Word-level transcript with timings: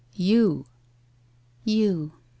c 0.13 0.23
You.' 0.23 0.65
You.. 1.63 2.13